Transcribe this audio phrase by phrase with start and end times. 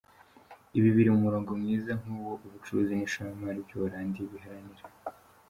[0.77, 4.83] Ibi biri mu murongo mwiza nk’uwo ubucuruzi n’ishoramari by’u Buholandi biharanira.